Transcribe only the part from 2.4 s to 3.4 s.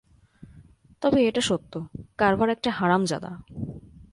একটা হারামজাদা।